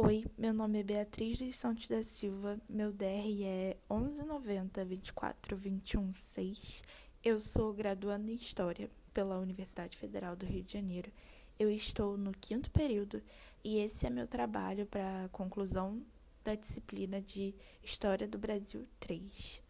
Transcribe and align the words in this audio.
Oi, 0.00 0.24
meu 0.38 0.54
nome 0.54 0.78
é 0.78 0.82
Beatriz 0.84 1.40
dos 1.40 1.56
Santos 1.56 1.88
da 1.88 2.04
Silva, 2.04 2.60
meu 2.68 2.92
DR 2.92 3.42
é 3.42 3.76
1190 3.90 4.84
24 4.84 5.56
21 5.56 6.14
6. 6.14 6.84
Eu 7.24 7.40
sou 7.40 7.72
graduanda 7.72 8.30
em 8.30 8.36
História 8.36 8.88
pela 9.12 9.40
Universidade 9.40 9.98
Federal 9.98 10.36
do 10.36 10.46
Rio 10.46 10.62
de 10.62 10.74
Janeiro. 10.74 11.10
Eu 11.58 11.68
estou 11.68 12.16
no 12.16 12.30
quinto 12.30 12.70
período 12.70 13.20
e 13.64 13.78
esse 13.78 14.06
é 14.06 14.10
meu 14.10 14.28
trabalho 14.28 14.86
para 14.86 15.24
a 15.24 15.28
conclusão 15.30 16.00
da 16.44 16.54
disciplina 16.54 17.20
de 17.20 17.52
História 17.82 18.28
do 18.28 18.38
Brasil 18.38 18.86
3, 19.00 19.60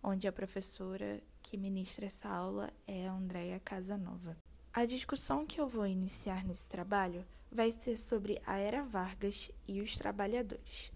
onde 0.00 0.28
a 0.28 0.32
professora 0.32 1.20
que 1.42 1.56
ministra 1.56 2.06
essa 2.06 2.28
aula 2.28 2.72
é 2.86 3.08
a 3.08 3.58
Casanova. 3.58 4.36
A 4.72 4.84
discussão 4.84 5.44
que 5.44 5.60
eu 5.60 5.68
vou 5.68 5.88
iniciar 5.88 6.44
nesse 6.44 6.68
trabalho 6.68 7.26
vai 7.52 7.70
ser 7.70 7.96
sobre 7.96 8.40
a 8.46 8.58
Era 8.58 8.82
Vargas 8.82 9.50
e 9.68 9.80
os 9.80 9.96
trabalhadores. 9.96 10.90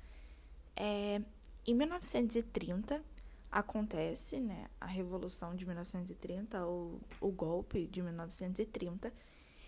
É, 0.75 1.21
em 1.67 1.75
1930 1.75 3.03
acontece 3.50 4.40
né, 4.40 4.68
a 4.81 4.86
Revolução 4.86 5.54
de 5.54 5.64
1930, 5.64 6.64
ou 6.64 7.00
o 7.21 7.31
golpe 7.31 7.86
de 7.86 8.03
1930, 8.03 9.12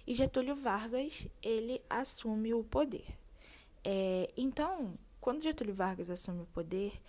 e 0.07 0.15
Getúlio 0.15 0.57
Vargas 0.57 1.29
ele 1.43 1.83
assume 1.89 2.55
o 2.55 2.65
poder. 2.65 3.07
É, 3.85 4.33
então, 4.37 4.95
quando 5.21 5.43
Getúlio 5.43 5.75
Vargas 5.75 6.09
assume 6.09 6.43
o 6.43 6.47
poder, 6.47 7.01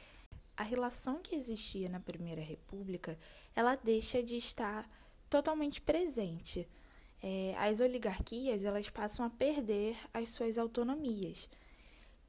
a 0.56 0.64
relação 0.64 1.20
que 1.20 1.36
existia 1.36 1.88
na 1.88 2.02
Primeira 2.02 2.42
República 2.42 3.18
ela 3.56 3.76
deixa 3.76 4.22
de 4.22 4.36
estar 4.36 4.90
totalmente 5.30 5.80
presente 5.80 6.68
é, 7.22 7.56
as 7.58 7.80
oligarquias 7.82 8.64
elas 8.64 8.90
passam 8.90 9.26
a 9.26 9.30
perder 9.30 9.98
as 10.14 10.32
suas 10.32 10.58
autonomias. 10.58 11.50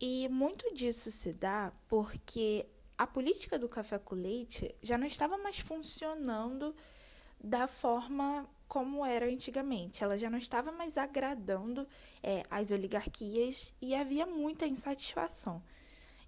E 0.00 0.28
muito 0.28 0.74
disso 0.74 1.10
se 1.10 1.32
dá 1.32 1.72
porque 1.88 2.66
a 2.96 3.06
política 3.06 3.58
do 3.58 3.68
café 3.68 3.98
com 3.98 4.14
leite 4.14 4.74
já 4.82 4.96
não 4.98 5.06
estava 5.06 5.38
mais 5.38 5.58
funcionando 5.58 6.74
da 7.42 7.66
forma 7.66 8.48
como 8.66 9.04
era 9.04 9.26
antigamente. 9.26 10.04
Ela 10.04 10.16
já 10.16 10.30
não 10.30 10.38
estava 10.38 10.70
mais 10.70 10.96
agradando 10.96 11.86
é, 12.22 12.42
as 12.50 12.70
oligarquias 12.70 13.74
e 13.80 13.94
havia 13.94 14.26
muita 14.26 14.66
insatisfação. 14.66 15.62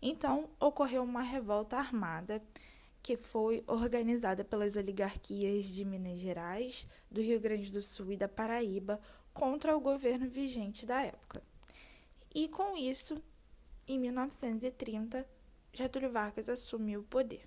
Então, 0.01 0.51
ocorreu 0.59 1.03
uma 1.03 1.23
revolta 1.23 1.77
armada 1.77 2.43
que 3.03 3.17
foi 3.17 3.65
organizada 3.67 4.45
pelas 4.45 4.77
oligarquias 4.77 5.67
de 5.67 5.85
Minas 5.85 6.19
Gerais, 6.19 6.87
do 7.11 7.21
Rio 7.21 7.41
Grande 7.41 7.71
do 7.71 7.83
Sul 7.83 8.13
e 8.13 8.17
da 8.17 8.29
Paraíba 8.29 9.01
contra 9.35 9.77
o 9.77 9.81
governo 9.81 10.29
vigente 10.29 10.87
da 10.87 11.03
época. 11.03 11.43
E 12.35 12.49
com 12.49 12.77
isso, 12.77 13.15
em 13.89 13.99
1930, 13.99 15.27
Getúlio 15.73 16.13
Vargas 16.13 16.49
assumiu 16.49 17.01
o 17.01 17.05
poder. 17.05 17.47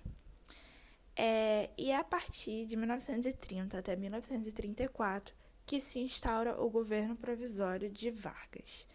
É, 1.16 1.70
e 1.78 1.90
é 1.90 1.96
a 1.96 2.04
partir 2.04 2.66
de 2.66 2.76
1930 2.76 3.78
até 3.78 3.96
1934 3.96 5.34
que 5.64 5.80
se 5.80 5.98
instaura 5.98 6.60
o 6.60 6.68
governo 6.68 7.16
provisório 7.16 7.90
de 7.90 8.10
Vargas. 8.10 8.86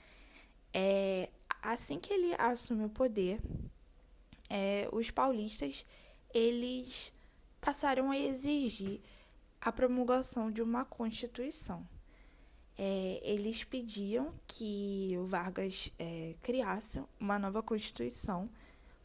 É, 0.73 1.29
assim 1.61 1.99
que 1.99 2.13
ele 2.13 2.33
assume 2.37 2.85
o 2.85 2.89
poder, 2.89 3.41
é, 4.49 4.87
os 4.91 5.09
paulistas 5.09 5.85
eles 6.33 7.13
passaram 7.59 8.11
a 8.11 8.17
exigir 8.17 9.01
a 9.59 9.71
promulgação 9.71 10.51
de 10.51 10.61
uma 10.61 10.83
Constituição. 10.83 11.87
É, 12.77 13.19
eles 13.23 13.63
pediam 13.63 14.33
que 14.47 15.15
o 15.19 15.25
Vargas 15.25 15.91
é, 15.99 16.35
criasse 16.41 17.03
uma 17.19 17.37
nova 17.37 17.61
Constituição, 17.61 18.49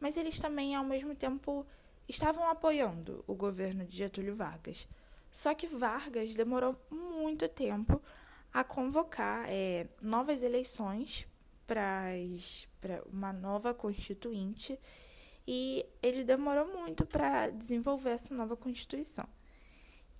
mas 0.01 0.17
eles 0.17 0.39
também, 0.39 0.75
ao 0.75 0.85
mesmo 0.85 1.15
tempo, 1.15 1.67
estavam 2.09 2.49
apoiando 2.49 3.23
o 3.27 3.35
governo 3.35 3.85
de 3.85 3.97
Getúlio 3.97 4.35
Vargas. 4.35 4.89
Só 5.31 5.55
que 5.55 5.67
Vargas 5.67 6.33
demorou 6.33 6.75
muito 6.91 7.47
tempo 7.49 8.01
a 8.53 8.65
convocar 8.65 9.45
é, 9.49 9.87
novas 10.01 10.43
eleições 10.43 11.27
para 11.67 13.03
uma 13.13 13.33
nova 13.33 13.75
Constituinte 13.75 14.79
e 15.47 15.87
ele 16.03 16.25
demorou 16.25 16.67
muito 16.77 17.07
para 17.07 17.51
desenvolver 17.51 18.11
essa 18.11 18.35
nova 18.35 18.57
constituição. 18.57 19.29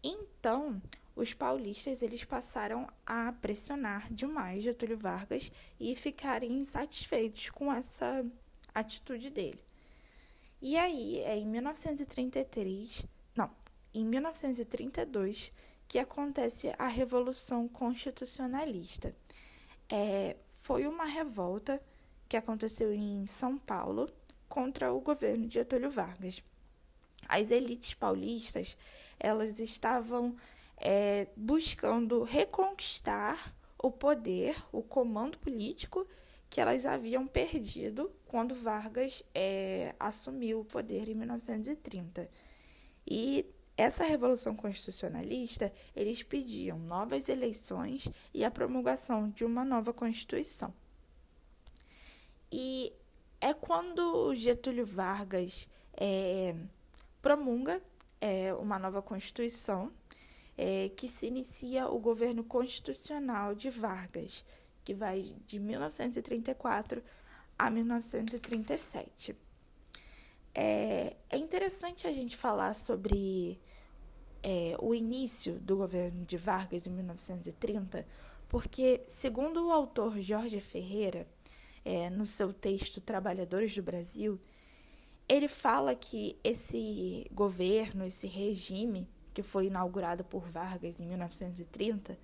Então, 0.03 0.81
os 1.17 1.33
paulistas 1.33 2.03
eles 2.03 2.25
passaram 2.25 2.87
a 3.05 3.33
pressionar 3.33 4.13
demais 4.13 4.63
Getúlio 4.63 4.97
Vargas 4.97 5.51
e 5.81 5.97
ficarem 5.97 6.53
insatisfeitos 6.53 7.51
com 7.51 7.73
essa 7.73 8.25
atitude 8.75 9.31
dele. 9.31 9.65
E 10.61 10.77
aí, 10.77 11.19
é 11.19 11.37
em 11.37 11.47
1933, 11.47 13.07
não, 13.35 13.51
em 13.93 14.05
1932, 14.05 15.53
que 15.89 15.99
acontece 15.99 16.73
a 16.79 16.87
Revolução 16.87 17.69
Constitucionalista. 17.69 19.15
É, 19.89 20.37
foi 20.51 20.87
uma 20.87 21.05
revolta 21.05 21.81
que 22.29 22.37
aconteceu 22.37 22.93
em 22.93 23.27
São 23.27 23.59
Paulo 23.59 24.11
contra 24.57 24.91
o 24.91 25.03
governo 25.03 25.47
de 25.47 25.57
Getúlio 25.57 25.91
Vargas. 25.91 26.43
As 27.29 27.51
elites 27.51 27.93
paulistas 27.93 28.75
elas 29.21 29.61
estavam 29.61 30.35
é, 30.79 31.27
buscando 31.37 32.23
reconquistar 32.23 33.55
o 33.77 33.91
poder, 33.91 34.57
o 34.73 34.83
comando 34.83 35.37
político 35.37 36.07
que 36.49 36.59
elas 36.59 36.87
haviam 36.87 37.27
perdido 37.27 38.11
quando 38.25 38.55
Vargas 38.55 39.23
é, 39.35 39.95
assumiu 40.01 40.61
o 40.61 40.65
poder 40.65 41.07
em 41.07 41.15
1930. 41.15 42.27
E 43.07 43.45
essa 43.77 44.05
revolução 44.05 44.57
constitucionalista, 44.57 45.71
eles 45.95 46.23
pediam 46.23 46.79
novas 46.79 47.29
eleições 47.29 48.09
e 48.33 48.43
a 48.43 48.51
promulgação 48.51 49.29
de 49.29 49.45
uma 49.45 49.67
nova 49.67 49.93
constituição. 49.93 50.73
E 52.51 52.91
é 53.41 53.53
quando 53.53 54.35
Getúlio 54.35 54.87
Vargas 54.87 55.69
é, 55.95 56.55
promulga 57.21 57.83
é, 58.21 58.55
uma 58.55 58.79
nova 58.79 59.03
Constituição 59.03 59.93
é, 60.57 60.91
que 60.91 61.07
se 61.09 61.27
inicia 61.27 61.89
o 61.89 61.99
governo 61.99 62.43
constitucional 62.43 63.55
de 63.55 63.69
Vargas, 63.69 64.45
que 64.85 64.95
vai 64.95 65.35
de 65.47 65.59
1934 65.59 67.03
a 67.59 67.71
1937. 67.71 69.37
É, 70.55 71.17
é 71.29 71.37
interessante 71.37 72.07
a 72.07 72.13
gente 72.13 72.37
falar 72.37 72.75
sobre 72.75 73.61
é, 74.43 74.77
o 74.81 74.95
início 74.95 75.59
do 75.61 75.77
governo 75.77 76.25
de 76.25 76.39
Vargas 76.39 76.87
em 76.87 76.91
1930, 76.91 78.07
porque, 78.49 79.03
segundo 79.09 79.67
o 79.67 79.73
autor 79.73 80.19
Jorge 80.21 80.61
Ferreira, 80.61 81.27
é, 81.87 82.11
no 82.11 82.27
seu 82.27 82.53
texto 82.53 83.01
Trabalhadores 83.01 83.73
do 83.73 83.81
Brasil, 83.81 84.41
ele 85.29 85.47
fala 85.47 85.95
que 85.95 86.37
esse 86.43 87.25
governo, 87.31 88.05
esse 88.05 88.27
regime 88.27 89.09
que 89.33 89.41
foi 89.41 89.67
inaugurado 89.67 90.25
por 90.25 90.49
Vargas 90.49 90.99
em 90.99 91.07
1930, 91.07 92.19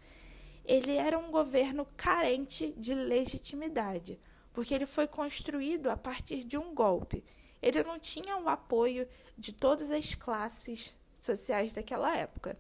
ele 0.65 0.97
era 0.97 1.17
um 1.17 1.31
governo 1.31 1.87
carente 1.97 2.75
de 2.77 2.93
legitimidade, 2.93 4.19
porque 4.53 4.75
ele 4.75 4.87
foi 4.87 5.07
construído 5.07 5.91
a 5.91 5.97
partir 5.97 6.43
de 6.43 6.59
um 6.59 6.75
golpe. 6.75 7.25
Ele 7.63 7.85
não 7.85 8.01
tinha 8.01 8.37
o 8.39 8.49
apoio 8.49 9.07
de 9.39 9.53
todas 9.53 9.93
as 9.93 10.17
classes 10.17 10.97
sociais 11.21 11.73
daquela 11.73 12.17
época. 12.17 12.59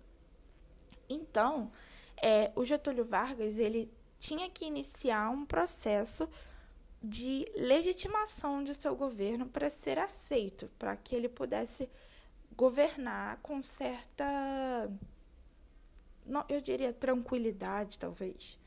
Então, 1.08 1.72
é, 2.16 2.52
o 2.54 2.64
Getúlio 2.64 3.04
Vargas 3.04 3.58
ele 3.58 3.92
tinha 4.20 4.48
que 4.48 4.64
iniciar 4.64 5.30
um 5.30 5.44
processo 5.44 6.28
de 7.02 7.44
legitimação 7.56 8.62
de 8.62 8.74
seu 8.74 8.94
governo 8.94 9.46
para 9.46 9.68
ser 9.68 9.98
aceito, 9.98 10.70
para 10.78 10.96
que 10.96 11.14
ele 11.14 11.28
pudesse 11.28 11.88
governar 12.56 13.38
com 13.42 13.62
certa, 13.62 14.90
eu 16.48 16.60
diria, 16.60 16.92
tranquilidade, 16.92 17.98
talvez. 17.98 18.58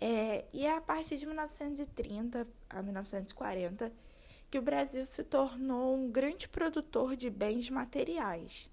É, 0.00 0.46
e 0.52 0.64
é 0.64 0.74
a 0.74 0.80
partir 0.80 1.18
de 1.18 1.26
1930 1.26 2.48
a 2.70 2.82
1940 2.82 3.92
que 4.50 4.58
o 4.58 4.62
Brasil 4.62 5.04
se 5.04 5.22
tornou 5.22 5.94
um 5.94 6.10
grande 6.10 6.48
produtor 6.48 7.14
de 7.14 7.28
bens 7.28 7.68
materiais. 7.68 8.70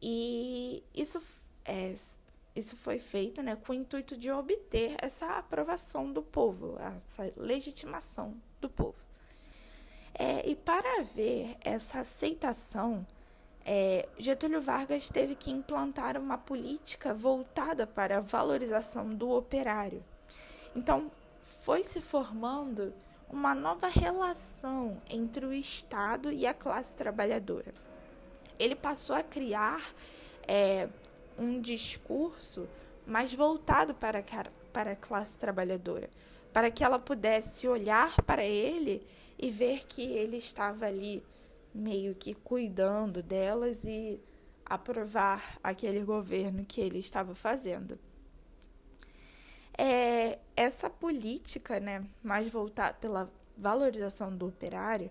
E 0.00 0.84
isso 0.94 1.20
é, 1.64 1.94
isso 2.54 2.76
foi 2.76 2.98
feito 2.98 3.42
né, 3.42 3.56
com 3.56 3.72
o 3.72 3.74
intuito 3.74 4.16
de 4.16 4.30
obter 4.30 4.96
essa 5.00 5.26
aprovação 5.38 6.12
do 6.12 6.22
povo, 6.22 6.76
essa 6.78 7.32
legitimação 7.36 8.34
do 8.60 8.68
povo. 8.68 8.96
É, 10.14 10.46
e 10.48 10.54
para 10.54 11.00
haver 11.00 11.56
essa 11.62 12.00
aceitação, 12.00 13.06
é, 13.64 14.06
Getúlio 14.18 14.60
Vargas 14.60 15.08
teve 15.08 15.34
que 15.34 15.50
implantar 15.50 16.18
uma 16.18 16.36
política 16.36 17.14
voltada 17.14 17.86
para 17.86 18.18
a 18.18 18.20
valorização 18.20 19.14
do 19.14 19.30
operário. 19.30 20.04
Então, 20.76 21.10
foi 21.42 21.82
se 21.82 22.00
formando 22.00 22.92
uma 23.30 23.54
nova 23.54 23.88
relação 23.88 25.00
entre 25.08 25.46
o 25.46 25.52
Estado 25.54 26.30
e 26.30 26.46
a 26.46 26.52
classe 26.52 26.94
trabalhadora. 26.94 27.72
Ele 28.58 28.74
passou 28.74 29.16
a 29.16 29.22
criar 29.22 29.82
é, 30.46 30.88
um 31.38 31.60
discurso 31.60 32.68
mais 33.06 33.34
voltado 33.34 33.94
para 33.94 34.20
a, 34.20 34.50
para 34.72 34.92
a 34.92 34.96
classe 34.96 35.38
trabalhadora, 35.38 36.08
para 36.52 36.70
que 36.70 36.84
ela 36.84 36.98
pudesse 36.98 37.66
olhar 37.66 38.20
para 38.22 38.44
ele 38.44 39.06
e 39.38 39.50
ver 39.50 39.86
que 39.86 40.02
ele 40.02 40.36
estava 40.36 40.86
ali 40.86 41.22
meio 41.74 42.14
que 42.14 42.34
cuidando 42.34 43.22
delas 43.22 43.84
e 43.84 44.20
aprovar 44.64 45.58
aquele 45.62 46.04
governo 46.04 46.64
que 46.64 46.80
ele 46.80 46.98
estava 46.98 47.34
fazendo. 47.34 47.98
É, 49.76 50.38
essa 50.54 50.88
política, 50.88 51.80
né, 51.80 52.06
mais 52.22 52.52
voltada 52.52 52.94
pela 52.94 53.30
valorização 53.56 54.34
do 54.34 54.48
operário, 54.48 55.10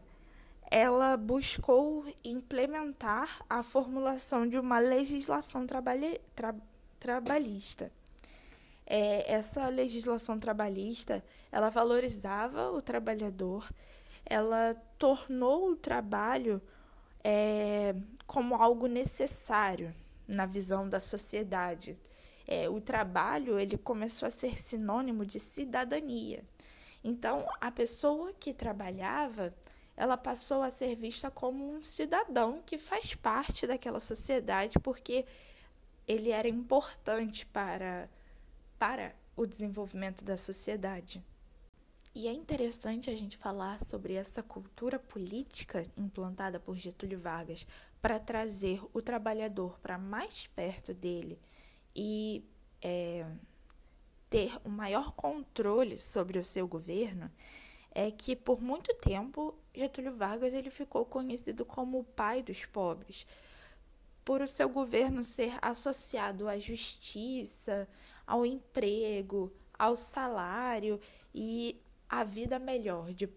ela 0.72 1.18
buscou 1.18 2.06
implementar 2.24 3.44
a 3.50 3.62
formulação 3.62 4.48
de 4.48 4.58
uma 4.58 4.80
legislação 4.80 5.68
trabalha, 5.68 6.18
tra, 6.34 6.56
trabalhista. 6.98 7.92
É, 8.86 9.30
essa 9.34 9.68
legislação 9.68 10.40
trabalhista, 10.40 11.22
ela 11.52 11.70
valorizava 11.70 12.72
o 12.72 12.82
trabalhador, 12.82 13.70
ela 14.26 14.74
tornou 14.98 15.72
o 15.72 15.76
trabalho 15.76 16.62
é, 17.22 17.94
como 18.26 18.56
algo 18.56 18.88
necessário 18.88 19.94
na 20.26 20.46
visão 20.46 20.88
da 20.88 21.02
sociedade. 21.02 21.98
É, 22.48 22.70
o 22.70 22.80
trabalho 22.80 23.60
ele 23.60 23.78
começou 23.78 24.26
a 24.26 24.32
ser 24.32 24.58
sinônimo 24.58 25.26
de 25.26 25.38
cidadania. 25.38 26.46
Então, 27.04 27.46
a 27.60 27.72
pessoa 27.72 28.32
que 28.40 28.54
trabalhava, 28.54 29.54
ela 29.96 30.18
passou 30.18 30.62
a 30.64 30.72
ser 30.72 30.96
vista 30.96 31.30
como 31.30 31.76
um 31.76 31.82
cidadão 31.82 32.62
que 32.66 32.78
faz 32.78 33.14
parte 33.14 33.68
daquela 33.68 34.00
sociedade 34.00 34.80
porque 34.80 35.26
ele 36.08 36.32
era 36.32 36.48
importante 36.48 37.46
para, 37.46 38.10
para 38.78 39.16
o 39.36 39.46
desenvolvimento 39.46 40.24
da 40.24 40.38
sociedade. 40.38 41.24
E 42.14 42.28
é 42.28 42.34
interessante 42.34 43.10
a 43.10 43.16
gente 43.16 43.38
falar 43.38 43.80
sobre 43.82 44.16
essa 44.16 44.44
cultura 44.44 45.00
política 45.00 45.86
implantada 45.96 46.60
por 46.60 46.76
Getúlio 46.76 47.20
Vargas 47.20 47.66
para 48.02 48.20
trazer 48.20 48.82
o 48.94 49.02
trabalhador 49.02 49.80
para 49.80 49.98
mais 49.98 50.48
perto 50.48 50.94
dele 50.94 51.40
e 51.96 52.44
é, 52.82 53.26
ter 54.30 54.58
um 54.66 54.70
maior 54.70 55.14
controle 55.14 55.98
sobre 55.98 56.38
o 56.38 56.44
seu 56.44 56.68
governo, 56.68 57.32
é 57.94 58.10
que 58.12 58.36
por 58.36 58.62
muito 58.62 58.94
tempo 58.96 59.54
Getúlio 59.74 60.16
Vargas 60.16 60.54
ele 60.54 60.70
ficou 60.70 61.06
conhecido 61.06 61.66
como 61.66 62.00
o 62.00 62.04
pai 62.04 62.42
dos 62.44 62.66
pobres, 62.66 63.26
por 64.24 64.42
o 64.42 64.48
seu 64.48 64.70
governo 64.70 65.24
ser 65.24 65.58
associado 65.62 66.48
à 66.48 66.58
justiça, 66.60 67.88
ao 68.26 68.46
emprego, 68.46 69.52
ao 69.78 69.96
salário 69.96 71.00
e 71.34 71.82
a 72.08 72.24
vida 72.24 72.60
melhor, 72.60 73.14
de, 73.14 73.30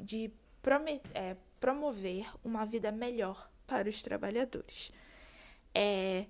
de 0.00 0.32
promet, 0.62 1.02
é, 1.14 1.36
promover 1.60 2.32
uma 2.44 2.64
vida 2.64 2.90
melhor 2.90 3.50
para 3.66 3.88
os 3.88 4.02
trabalhadores. 4.02 4.90
É, 5.74 6.26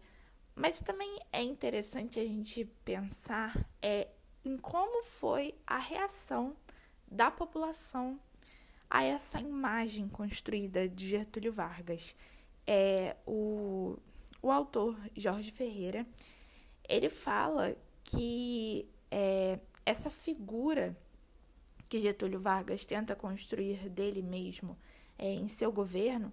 mas 0.54 0.80
também 0.80 1.18
é 1.32 1.42
interessante 1.42 2.18
a 2.18 2.24
gente 2.24 2.64
pensar 2.84 3.66
é, 3.80 4.08
em 4.44 4.56
como 4.56 5.04
foi 5.04 5.54
a 5.66 5.78
reação 5.78 6.56
da 7.06 7.30
população 7.30 8.18
a 8.92 9.02
essa 9.02 9.40
imagem 9.40 10.06
construída 10.06 10.86
de 10.86 11.08
Getúlio 11.08 11.50
Vargas. 11.50 12.14
É, 12.66 13.16
o, 13.26 13.96
o 14.42 14.50
autor 14.52 14.94
Jorge 15.16 15.50
Ferreira 15.50 16.06
ele 16.86 17.08
fala 17.08 17.74
que 18.04 18.86
é, 19.10 19.58
essa 19.86 20.10
figura 20.10 20.94
que 21.88 22.02
Getúlio 22.02 22.38
Vargas 22.38 22.84
tenta 22.84 23.16
construir 23.16 23.88
dele 23.88 24.20
mesmo 24.20 24.76
é, 25.18 25.32
em 25.32 25.48
seu 25.48 25.72
governo, 25.72 26.30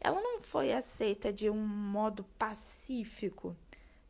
ela 0.00 0.18
não 0.18 0.40
foi 0.40 0.72
aceita 0.72 1.30
de 1.30 1.50
um 1.50 1.60
modo 1.60 2.24
pacífico, 2.38 3.54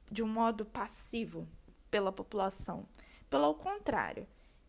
de 0.08 0.22
um 0.22 0.28
modo 0.28 0.64
passivo 0.64 1.48
pela 1.90 2.12
população. 2.12 2.86
Pelo 3.28 3.54
contrário, 3.54 4.24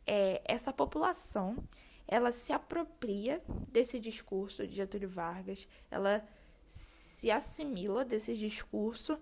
é, 0.07 0.41
essa 0.45 0.73
população 0.73 1.63
ela 2.11 2.31
se 2.31 2.51
apropria 2.51 3.41
desse 3.67 3.99
discurso 3.99 4.65
de 4.65 4.75
Getúlio 4.75 5.07
Vargas, 5.07 5.67
ela 5.91 6.27
se 6.67 7.29
assimila 7.29 8.03
desse 8.03 8.35
discurso, 8.35 9.19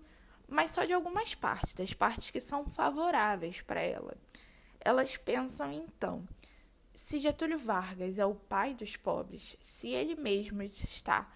mas 0.48 0.70
só 0.70 0.84
de 0.84 0.94
algumas 0.94 1.34
partes, 1.34 1.74
das 1.74 1.92
partes 1.92 2.30
que 2.30 2.40
são 2.40 2.66
favoráveis 2.66 3.60
para 3.60 3.82
ela. 3.82 4.16
Elas 4.80 5.18
pensam 5.18 5.70
então 5.70 6.26
se 6.94 7.18
Getúlio 7.18 7.58
Vargas 7.58 8.18
é 8.18 8.24
o 8.24 8.34
pai 8.34 8.74
dos 8.74 8.96
pobres, 8.96 9.56
se 9.60 9.88
ele 9.90 10.16
mesmo 10.16 10.62
está 10.62 11.30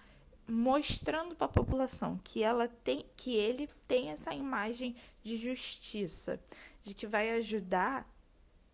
mostrando 0.47 1.35
para 1.35 1.45
a 1.45 1.49
população 1.49 2.17
que 2.17 2.43
ela 2.43 2.67
tem 2.67 3.05
que 3.15 3.33
ele 3.35 3.69
tem 3.87 4.09
essa 4.09 4.33
imagem 4.33 4.95
de 5.23 5.37
justiça, 5.37 6.37
de 6.81 6.93
que 6.93 7.07
vai 7.07 7.29
ajudar 7.37 8.05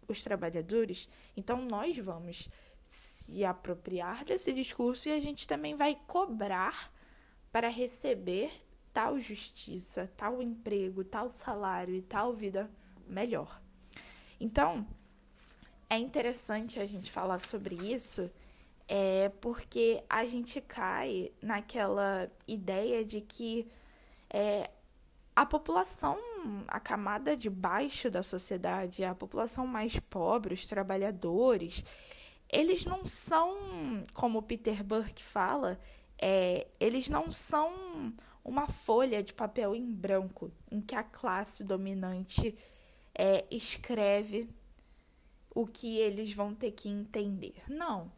os 0.08 0.24
trabalhadores, 0.24 1.08
então 1.38 1.62
nós 1.62 1.96
vamos 1.98 2.50
se 3.30 3.46
apropriar 3.46 4.24
desse 4.24 4.52
discurso 4.52 5.08
e 5.08 5.12
a 5.12 5.20
gente 5.20 5.48
também 5.48 5.76
vai 5.76 5.96
cobrar 6.08 6.92
para 7.52 7.70
receber 7.70 8.52
tal 8.94 9.20
justiça, 9.20 10.12
tal 10.18 10.42
emprego, 10.42 11.04
tal 11.04 11.30
salário 11.30 11.94
e 11.94 12.02
tal 12.02 12.34
vida 12.34 12.70
melhor. 13.08 13.62
Então, 14.40 14.86
é 15.90 15.98
interessante 15.98 16.80
a 16.80 16.86
gente 16.86 17.12
falar 17.12 17.40
sobre 17.40 17.76
isso, 17.76 18.30
é 18.88 19.30
porque 19.42 20.04
a 20.10 20.26
gente 20.26 20.60
cai 20.62 21.32
naquela 21.42 22.30
ideia 22.48 23.06
de 23.06 23.22
que 23.22 23.70
é, 24.30 24.70
a 25.36 25.46
população, 25.46 26.18
a 26.68 26.80
camada 26.80 27.36
de 27.36 27.50
baixo 27.50 28.10
da 28.10 28.24
sociedade, 28.24 29.04
a 29.04 29.16
população 29.16 29.66
mais 29.68 30.00
pobre, 30.00 30.54
os 30.54 30.66
trabalhadores, 30.66 31.84
eles 32.52 32.86
não 32.86 33.06
são, 33.06 34.04
como 34.14 34.42
Peter 34.42 34.84
Burke 34.84 35.24
fala, 35.24 35.80
é, 36.18 36.68
eles 36.80 37.08
não 37.08 37.32
são 37.32 38.14
uma 38.44 38.68
folha 38.68 39.22
de 39.22 39.34
papel 39.34 39.76
em 39.76 39.86
branco 39.92 40.52
em 40.72 40.82
que 40.82 40.96
a 40.96 41.04
classe 41.04 41.64
dominante 41.64 42.58
é, 43.14 43.46
escreve 43.52 44.50
o 45.54 45.66
que 45.66 45.98
eles 45.98 46.34
vão 46.34 46.54
ter 46.54 46.72
que 46.72 46.90
entender. 46.90 47.56
Não. 47.68 48.12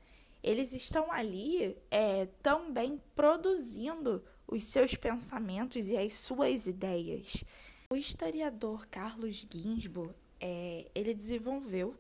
Eles 0.44 0.74
estão 0.74 1.12
ali 1.12 1.78
é, 1.92 2.28
também 2.42 3.00
produzindo 3.16 4.24
os 4.48 4.64
seus 4.64 4.96
pensamentos 4.96 5.90
e 5.90 5.98
as 5.98 6.14
suas 6.14 6.68
ideias. 6.68 7.44
O 7.90 7.96
historiador 7.96 8.88
Carlos 8.88 9.46
Ginsburg 9.52 10.14
é, 10.40 10.90
ele 10.96 11.14
desenvolveu 11.14 11.96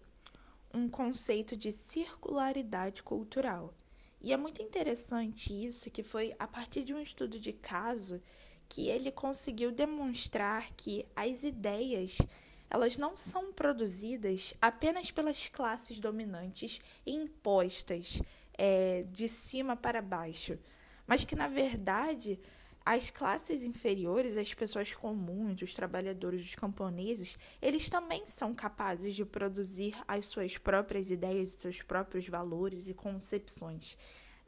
um 0.74 0.90
conceito 0.90 1.56
de 1.56 1.72
circularidade 1.72 3.04
cultural. 3.04 3.74
E 4.22 4.32
é 4.32 4.38
muito 4.38 4.62
interessante 4.62 5.54
isso, 5.54 5.90
que 5.90 6.04
foi 6.04 6.34
a 6.38 6.48
partir 6.48 6.84
de 6.84 6.94
um 6.94 7.02
estudo 7.02 7.40
de 7.40 7.52
caso 7.52 8.22
que 8.70 8.88
ele 8.88 9.12
conseguiu 9.12 9.72
demonstrar 9.72 10.72
que 10.78 11.06
as 11.16 11.44
ideias 11.44 12.20
elas 12.70 12.96
não 12.96 13.18
são 13.18 13.52
produzidas 13.52 14.54
apenas 14.62 15.12
pelas 15.12 15.50
classes 15.50 16.00
dominantes 16.00 16.80
impostas 17.06 18.22
é, 18.58 19.04
de 19.12 19.28
cima 19.28 19.76
para 19.76 20.02
baixo, 20.02 20.58
mas 21.06 21.26
que, 21.26 21.36
na 21.36 21.50
verdade, 21.50 22.40
as 22.86 23.12
classes 23.12 23.64
inferiores, 23.64 24.38
as 24.38 24.54
pessoas 24.54 24.94
comuns, 24.94 25.62
os 25.62 25.74
trabalhadores, 25.74 26.44
os 26.44 26.56
camponeses, 26.56 27.38
eles 27.62 27.90
também 27.90 28.26
são 28.26 28.56
capazes 28.56 29.16
de 29.16 29.24
produzir 29.24 29.96
as 30.08 30.26
suas 30.26 30.58
próprias 30.58 31.12
ideias, 31.12 31.52
seus 31.52 31.82
próprios 31.82 32.28
valores 32.28 32.88
e 32.88 32.94
concepções. 32.94 33.98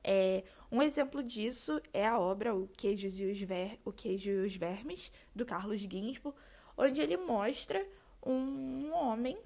É, 0.04 0.44
um 0.72 0.82
exemplo 0.82 1.24
disso 1.24 1.82
é 1.94 2.06
a 2.06 2.20
obra 2.20 2.54
O 2.54 2.68
Queijo 2.68 3.08
e 3.08 3.32
os, 3.32 3.40
Ver, 3.40 3.80
o 3.86 3.92
Queijo 3.92 4.30
e 4.30 4.46
os 4.46 4.56
Vermes, 4.56 5.12
do 5.34 5.46
Carlos 5.46 5.82
Ginsburg, 5.82 6.38
onde 6.76 7.00
ele 7.00 7.16
mostra 7.16 7.86
um 8.26 8.92
homem 8.94 9.38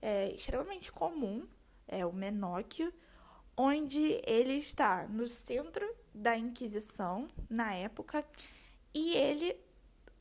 é, 0.00 0.32
extremamente 0.32 0.90
comum, 0.90 1.46
é 1.86 2.04
o 2.04 2.12
Menóquio, 2.12 2.92
onde 3.56 4.20
ele 4.26 4.54
está 4.54 5.06
no 5.06 5.26
centro 5.26 5.86
da 6.14 6.36
Inquisição 6.36 7.28
na 7.48 7.74
época 7.74 8.24
e 8.94 9.14
ele 9.16 9.56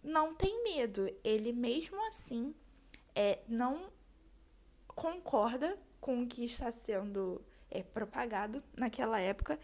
não 0.03 0.33
tem 0.33 0.63
medo. 0.63 1.09
Ele 1.23 1.51
mesmo 1.51 2.01
assim 2.07 2.55
é, 3.13 3.39
não 3.47 3.91
concorda 4.87 5.77
com 5.99 6.23
o 6.23 6.27
que 6.27 6.43
está 6.43 6.71
sendo 6.71 7.43
é, 7.69 7.83
propagado 7.83 8.63
naquela 8.77 9.19
época. 9.19 9.59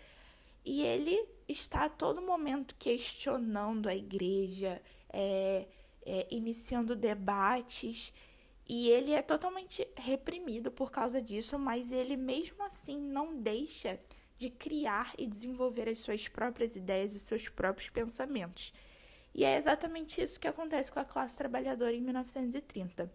E 0.63 0.83
ele 0.83 1.27
está 1.47 1.85
a 1.85 1.89
todo 1.89 2.21
momento 2.21 2.75
questionando 2.75 3.87
a 3.87 3.95
igreja, 3.95 4.81
é, 5.09 5.67
é, 6.05 6.27
iniciando 6.29 6.95
debates. 6.95 8.13
E 8.67 8.89
ele 8.89 9.13
é 9.13 9.21
totalmente 9.21 9.87
reprimido 9.95 10.69
por 10.69 10.91
causa 10.91 11.21
disso, 11.21 11.57
mas 11.57 11.93
ele 11.93 12.17
mesmo 12.17 12.61
assim 12.63 12.99
não 12.99 13.39
deixa 13.39 13.97
de 14.37 14.49
criar 14.49 15.13
e 15.17 15.25
desenvolver 15.25 15.89
as 15.89 15.99
suas 15.99 16.27
próprias 16.27 16.75
ideias, 16.75 17.15
os 17.15 17.23
seus 17.23 17.49
próprios 17.49 17.89
pensamentos. 17.89 18.73
E 19.33 19.43
é 19.43 19.57
exatamente 19.57 20.21
isso 20.21 20.39
que 20.39 20.47
acontece 20.47 20.91
com 20.91 20.99
a 20.99 21.05
classe 21.05 21.37
trabalhadora 21.37 21.93
em 21.93 22.01
1930. 22.01 23.11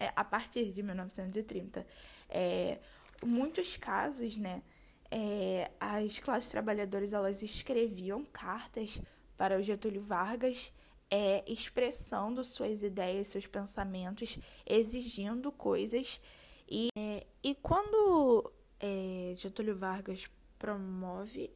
É, 0.00 0.12
a 0.14 0.22
partir 0.22 0.70
de 0.70 0.82
1930. 0.82 1.86
É, 2.28 2.78
muitos 3.24 3.76
casos, 3.76 4.36
né, 4.36 4.62
é, 5.10 5.70
as 5.80 6.20
classes 6.20 6.50
trabalhadoras 6.50 7.12
elas 7.12 7.42
escreviam 7.42 8.24
cartas 8.24 9.00
para 9.36 9.58
o 9.58 9.62
Getúlio 9.62 10.00
Vargas 10.00 10.72
é, 11.10 11.42
expressando 11.46 12.44
suas 12.44 12.82
ideias, 12.82 13.28
seus 13.28 13.46
pensamentos, 13.46 14.38
exigindo 14.66 15.50
coisas. 15.50 16.20
E, 16.68 16.88
é, 16.96 17.26
e 17.42 17.54
quando 17.54 18.52
é, 18.78 19.34
Getúlio 19.36 19.76
Vargas 19.76 20.28
promove 20.58 21.50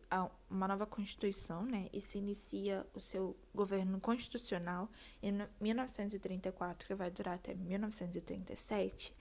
uma 0.48 0.68
nova 0.68 0.86
Constituição 0.86 1.64
né, 1.64 1.88
e 1.92 2.00
se 2.00 2.18
inicia 2.18 2.86
o 2.94 3.00
seu 3.00 3.36
governo 3.54 4.00
constitucional 4.00 4.88
em 5.22 5.32
1934, 5.60 6.86
que 6.86 6.94
vai 6.94 7.10
durar 7.10 7.34
até 7.34 7.54
1937, 7.54 9.14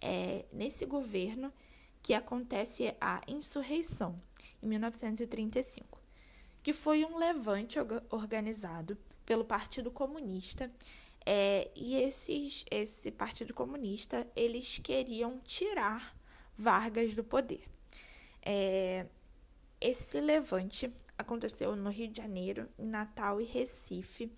é 0.00 0.44
nesse 0.52 0.84
governo 0.84 1.52
que 2.02 2.12
acontece 2.12 2.94
a 3.00 3.22
insurreição, 3.26 4.20
em 4.62 4.66
1935, 4.66 6.00
que 6.62 6.72
foi 6.72 7.04
um 7.04 7.16
levante 7.16 7.78
organizado 8.10 8.98
pelo 9.24 9.44
Partido 9.44 9.90
Comunista. 9.90 10.70
É, 11.24 11.70
e 11.76 11.94
esses, 11.94 12.64
esse 12.68 13.10
Partido 13.12 13.54
Comunista, 13.54 14.26
eles 14.34 14.78
queriam 14.78 15.38
tirar 15.40 16.16
Vargas 16.56 17.14
do 17.14 17.22
poder. 17.22 17.62
É, 18.44 19.06
esse 19.82 20.20
levante 20.20 20.92
aconteceu 21.18 21.74
no 21.74 21.90
Rio 21.90 22.08
de 22.08 22.22
Janeiro, 22.22 22.68
Natal 22.78 23.40
e 23.40 23.44
Recife, 23.44 24.30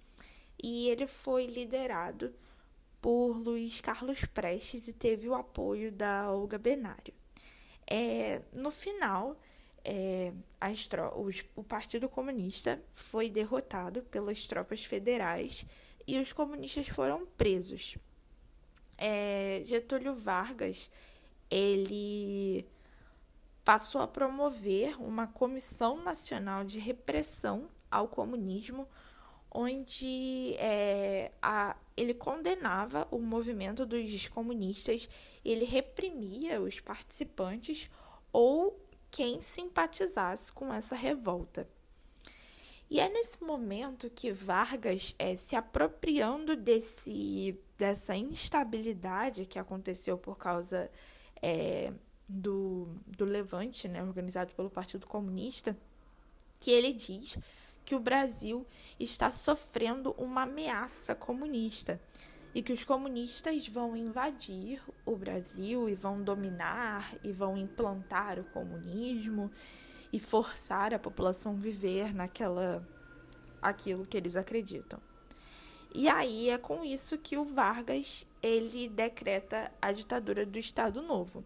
e 0.63 0.89
ele 0.89 1.07
foi 1.07 1.47
liderado 1.47 2.35
por 3.01 3.37
Luiz 3.37 3.79
Carlos 3.83 4.25
Prestes 4.25 4.89
e 4.89 4.95
teve 4.95 5.29
o 5.29 5.35
apoio 5.35 5.93
da 5.93 6.33
Olga 6.33 6.57
Benário. 6.57 7.13
É, 7.87 8.41
no 8.55 8.71
final, 8.71 9.39
é, 9.85 10.33
os, 11.15 11.45
o 11.55 11.63
Partido 11.63 12.09
Comunista 12.09 12.83
foi 12.93 13.29
derrotado 13.29 14.03
pelas 14.05 14.47
tropas 14.47 14.83
federais 14.83 15.67
e 16.07 16.19
os 16.19 16.33
comunistas 16.33 16.89
foram 16.89 17.27
presos. 17.37 17.99
É, 18.97 19.61
Getúlio 19.67 20.15
Vargas 20.15 20.91
ele 21.51 22.67
passou 23.65 24.03
a 24.03 24.07
promover 24.07 25.01
uma 25.01 25.27
comissão 25.27 26.03
nacional 26.03 26.65
de 26.65 26.79
repressão 26.79 27.69
ao 27.91 28.07
comunismo, 28.07 28.87
onde 29.51 30.55
é, 30.59 31.33
a, 31.41 31.77
ele 31.97 32.13
condenava 32.13 33.09
o 33.11 33.19
movimento 33.19 33.87
dos 33.87 34.29
comunistas, 34.29 35.09
ele 35.45 35.65
reprimia 35.65 36.61
os 36.61 36.81
participantes 36.81 37.89
ou 38.33 38.79
quem 39.11 39.41
simpatizasse 39.41 40.53
com 40.53 40.75
essa 40.75 40.97
revolta. 40.97 41.69
E 42.91 43.01
é 43.01 43.09
nesse 43.09 43.43
momento 43.43 44.11
que 44.11 44.31
Vargas, 44.31 45.15
é, 45.19 45.37
se 45.37 45.57
apropriando 45.57 46.55
desse, 46.55 47.59
dessa 47.79 48.15
instabilidade 48.15 49.47
que 49.47 49.59
aconteceu 49.59 50.19
por 50.19 50.37
causa 50.37 50.91
é, 51.41 51.93
do, 52.29 52.89
do 53.07 53.25
Levante, 53.25 53.89
né, 53.89 54.03
organizado 54.03 54.53
pelo 54.55 54.71
Partido 54.71 55.07
Comunista, 55.07 55.77
que 56.59 56.71
ele 56.71 56.93
diz 56.93 57.39
que 57.85 57.95
o 57.95 58.01
Brasil 58.01 58.67
está 58.99 59.31
sofrendo 59.31 60.13
uma 60.13 60.43
ameaça 60.43 61.15
comunista 61.15 62.01
e 62.55 62.63
que 62.63 62.73
os 62.73 62.85
comunistas 62.85 63.67
vão 63.67 63.97
invadir 63.97 64.81
o 65.05 65.17
Brasil 65.17 65.89
e 65.89 65.95
vão 65.95 66.23
dominar 66.23 67.15
e 67.23 67.33
vão 67.33 67.59
implantar 67.59 68.39
o 68.39 68.45
comunismo 68.45 69.51
e 70.13 70.21
forçar 70.21 70.95
a 70.95 70.99
população 70.99 71.57
viver 71.57 72.15
naquela 72.15 72.87
aquilo 73.61 74.07
que 74.07 74.17
eles 74.17 74.37
acreditam. 74.37 75.01
E 75.93 76.09
aí 76.09 76.51
é 76.51 76.59
com 76.59 76.85
isso 76.85 77.19
que 77.19 77.37
o 77.37 77.45
Vargas 77.45 78.27
ele 78.43 78.89
decreta 78.89 79.73
a 79.81 79.91
ditadura 79.91 80.45
do 80.45 80.59
Estado 80.59 81.03
Novo. 81.03 81.45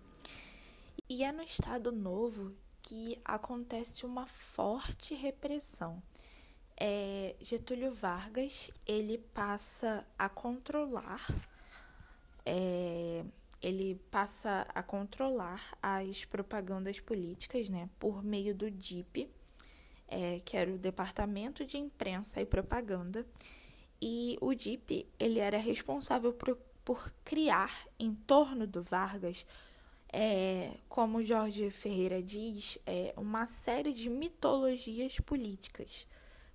E 1.08 1.24
é 1.24 1.32
no 1.32 1.42
Estado 1.42 1.90
Novo 1.90 2.54
que 2.82 3.20
acontece 3.24 4.04
uma 4.04 4.26
forte 4.26 5.14
repressão. 5.14 6.02
É, 6.76 7.34
Getúlio 7.40 7.94
Vargas 7.94 8.70
ele 8.86 9.18
passa 9.18 10.06
a 10.16 10.28
controlar 10.28 11.26
é, 12.46 13.24
ele 13.60 13.96
passa 14.10 14.66
a 14.74 14.82
controlar 14.82 15.76
as 15.82 16.24
propagandas 16.24 17.00
políticas 17.00 17.68
né, 17.68 17.90
por 17.98 18.22
meio 18.22 18.54
do 18.54 18.70
DIP, 18.70 19.28
é, 20.06 20.40
que 20.44 20.56
era 20.56 20.72
o 20.72 20.78
Departamento 20.78 21.64
de 21.64 21.76
Imprensa 21.76 22.40
e 22.40 22.46
Propaganda, 22.46 23.26
e 24.00 24.38
o 24.40 24.54
DIP 24.54 25.06
ele 25.18 25.40
era 25.40 25.58
responsável 25.58 26.32
por, 26.32 26.56
por 26.84 27.12
criar 27.24 27.86
em 27.98 28.14
torno 28.14 28.66
do 28.66 28.82
Vargas, 28.82 29.44
é, 30.12 30.72
como 30.88 31.22
Jorge 31.22 31.70
Ferreira 31.70 32.22
diz, 32.22 32.78
é, 32.86 33.12
uma 33.16 33.46
série 33.46 33.92
de 33.92 34.08
mitologias 34.08 35.20
políticas 35.20 36.06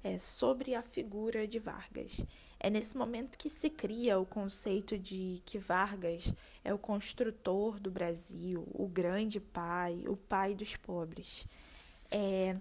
é, 0.04 0.20
sobre 0.20 0.76
a 0.76 0.82
figura 0.82 1.48
de 1.48 1.60
Vargas. 1.60 2.26
É 2.60 2.70
nesse 2.70 2.96
momento 2.96 3.38
que 3.38 3.50
se 3.50 3.70
cria 3.70 4.18
o 4.18 4.26
conceito 4.26 4.98
de 4.98 5.42
que 5.46 5.58
Vargas 5.58 6.34
é 6.64 6.74
o 6.74 6.78
construtor 6.78 7.80
do 7.80 7.92
Brasil, 7.92 8.66
o 8.74 8.88
grande 8.88 9.40
pai, 9.40 10.04
o 10.08 10.16
pai 10.16 10.56
dos 10.56 10.76
pobres. 10.76 11.46
É, 12.10 12.56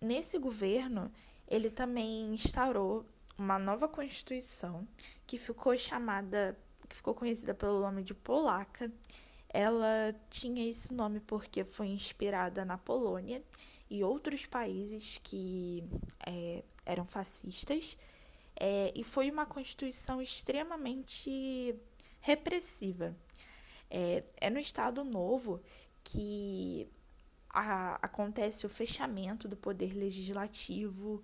nesse 0.00 0.38
governo, 0.38 1.10
ele 1.48 1.70
também 1.70 2.32
instaurou 2.32 3.04
uma 3.36 3.58
nova 3.58 3.88
constituição 3.88 4.86
que 5.26 5.36
ficou 5.36 5.76
chamada, 5.76 6.56
que 6.88 6.94
ficou 6.94 7.14
conhecida 7.14 7.52
pelo 7.52 7.80
nome 7.80 8.02
de 8.02 8.14
Polaca. 8.14 8.92
Ela 9.52 10.14
tinha 10.30 10.68
esse 10.68 10.92
nome 10.94 11.20
porque 11.20 11.62
foi 11.62 11.88
inspirada 11.88 12.64
na 12.64 12.78
Polônia 12.78 13.42
e 13.90 14.02
outros 14.02 14.46
países 14.46 15.20
que 15.22 15.84
é, 16.26 16.64
eram 16.86 17.04
fascistas, 17.04 17.98
é, 18.56 18.92
e 18.94 19.04
foi 19.04 19.30
uma 19.30 19.44
constituição 19.44 20.22
extremamente 20.22 21.74
repressiva. 22.20 23.14
É, 23.90 24.24
é 24.40 24.48
no 24.48 24.58
Estado 24.58 25.04
Novo 25.04 25.60
que 26.02 26.88
a, 27.50 27.98
acontece 28.02 28.64
o 28.64 28.70
fechamento 28.70 29.46
do 29.46 29.56
poder 29.56 29.92
legislativo, 29.94 31.22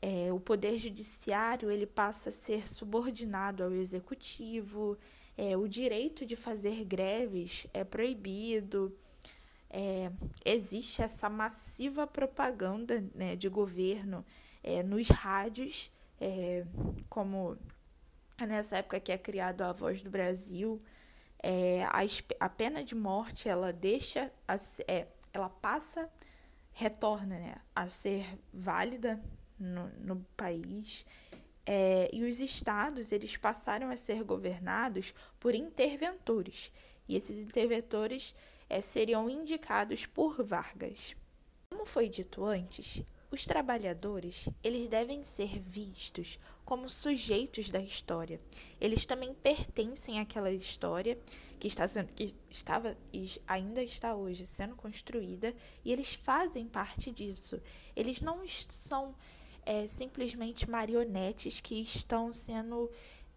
é, 0.00 0.32
o 0.32 0.38
poder 0.38 0.78
judiciário 0.78 1.70
ele 1.70 1.86
passa 1.86 2.28
a 2.28 2.32
ser 2.32 2.68
subordinado 2.68 3.64
ao 3.64 3.72
executivo, 3.72 4.96
é, 5.38 5.56
o 5.56 5.68
direito 5.68 6.26
de 6.26 6.34
fazer 6.34 6.84
greves 6.84 7.68
é 7.72 7.84
proibido, 7.84 8.92
é, 9.70 10.10
existe 10.44 11.00
essa 11.00 11.30
massiva 11.30 12.08
propaganda 12.08 13.04
né, 13.14 13.36
de 13.36 13.48
governo 13.48 14.26
é, 14.64 14.82
nos 14.82 15.08
rádios, 15.08 15.92
é, 16.20 16.66
como 17.08 17.56
nessa 18.44 18.78
época 18.78 18.98
que 18.98 19.12
é 19.12 19.16
criado 19.16 19.62
a 19.62 19.72
Voz 19.72 20.02
do 20.02 20.10
Brasil, 20.10 20.82
é, 21.40 21.84
a, 21.84 22.00
a, 22.40 22.48
pena 22.48 22.82
de 22.82 22.96
morte 22.96 23.48
ela 23.48 23.72
deixa, 23.72 24.32
a, 24.46 24.56
é, 24.88 25.06
ela 25.32 25.48
passa, 25.48 26.10
retorna 26.72 27.38
né, 27.38 27.54
a 27.76 27.88
ser 27.88 28.26
válida 28.52 29.22
no, 29.56 29.88
no 30.00 30.16
país. 30.36 31.06
É, 31.70 32.08
e 32.14 32.24
os 32.24 32.40
estados 32.40 33.12
eles 33.12 33.36
passaram 33.36 33.90
a 33.90 33.96
ser 33.98 34.24
governados 34.24 35.12
por 35.38 35.54
interventores. 35.54 36.72
E 37.06 37.14
esses 37.14 37.42
interventores 37.42 38.34
é, 38.70 38.80
seriam 38.80 39.28
indicados 39.28 40.06
por 40.06 40.42
Vargas. 40.42 41.14
Como 41.68 41.84
foi 41.84 42.08
dito 42.08 42.42
antes, 42.42 43.02
Os 43.30 43.44
trabalhadores, 43.44 44.48
eles 44.64 44.88
devem 44.88 45.22
ser 45.22 45.60
vistos 45.60 46.38
como 46.64 46.88
sujeitos 46.88 47.68
da 47.68 47.78
história. 47.78 48.40
Eles 48.80 49.04
também 49.04 49.34
pertencem 49.34 50.18
àquela 50.18 50.50
história 50.50 51.18
que 51.60 51.68
está 51.68 51.86
sendo 51.86 52.10
que 52.14 52.34
estava 52.48 52.96
e 53.12 53.30
ainda 53.46 53.82
está 53.82 54.14
hoje 54.14 54.46
sendo 54.46 54.74
construída 54.76 55.54
e 55.84 55.92
eles 55.92 56.14
fazem 56.14 56.66
parte 56.66 57.10
disso. 57.10 57.60
Eles 57.94 58.22
não 58.22 58.40
são 58.48 59.14
é, 59.68 59.86
simplesmente 59.86 60.68
marionetes 60.68 61.60
que 61.60 61.82
estão 61.82 62.32
sendo 62.32 62.90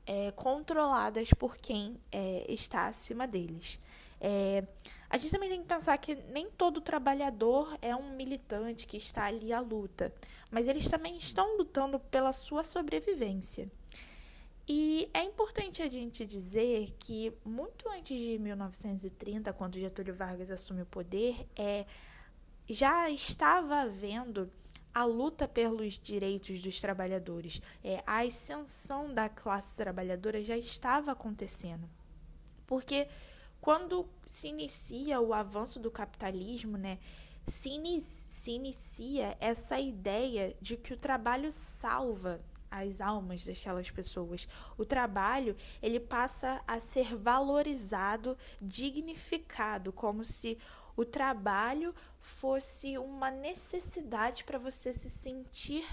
é, 0.06 0.32
controladas 0.32 1.34
por 1.34 1.58
quem 1.58 2.00
é, 2.10 2.46
está 2.48 2.88
acima 2.88 3.28
deles. 3.28 3.78
É, 4.22 4.66
a 5.10 5.18
gente 5.18 5.30
também 5.30 5.50
tem 5.50 5.62
que 5.62 5.68
pensar 5.68 5.98
que 5.98 6.16
nem 6.32 6.50
todo 6.50 6.80
trabalhador 6.80 7.78
é 7.82 7.94
um 7.94 8.16
militante 8.16 8.88
que 8.88 8.96
está 8.96 9.26
ali 9.26 9.52
à 9.52 9.60
luta, 9.60 10.14
mas 10.50 10.70
eles 10.70 10.88
também 10.88 11.18
estão 11.18 11.58
lutando 11.58 12.00
pela 12.00 12.32
sua 12.32 12.64
sobrevivência. 12.64 13.70
E 14.66 15.10
é 15.14 15.24
importante 15.26 15.82
a 15.82 15.90
gente 15.90 16.26
dizer 16.26 16.96
que 16.98 17.34
muito 17.44 17.90
antes 17.90 18.18
de 18.18 18.40
1930, 18.40 19.52
quando 19.52 19.78
Getúlio 19.78 20.16
Vargas 20.16 20.50
assume 20.50 20.84
o 20.84 20.86
poder, 20.86 21.46
é, 21.58 21.86
já 22.70 23.10
estava 23.10 23.82
havendo 23.82 24.50
a 24.94 25.06
luta 25.06 25.48
pelos 25.48 25.98
direitos 25.98 26.62
dos 26.62 26.80
trabalhadores. 26.80 27.62
É, 27.84 28.04
a 28.06 28.22
ascensão 28.22 29.14
da 29.14 29.30
classe 29.30 29.76
trabalhadora 29.76 30.44
já 30.44 30.58
estava 30.58 31.12
acontecendo. 31.12 31.90
Porque 32.66 33.08
quando 33.60 34.08
se 34.26 34.48
inicia 34.48 35.22
o 35.22 35.34
avanço 35.34 35.80
do 35.80 35.92
capitalismo, 35.92 36.78
né, 36.78 37.00
se, 37.48 37.70
in 37.70 38.00
se 38.00 38.52
inicia 38.52 39.38
essa 39.40 39.80
ideia 39.80 40.56
de 40.62 40.78
que 40.78 40.94
o 40.94 40.98
trabalho 40.98 41.52
salva 41.52 42.42
as 42.72 43.02
almas 43.02 43.44
daquelas 43.44 43.92
pessoas. 43.92 44.48
O 44.78 44.86
trabalho, 44.86 45.56
ele 45.82 46.00
passa 46.00 46.62
a 46.66 46.80
ser 46.80 47.14
valorizado, 47.16 48.38
dignificado, 48.62 49.92
como 49.92 50.24
se 50.24 50.58
o 50.96 51.06
trabalho 51.06 51.94
fosse 52.20 52.98
uma 52.98 53.32
necessidade 53.32 54.44
para 54.44 54.58
você 54.58 54.94
se 54.94 55.10
sentir 55.10 55.86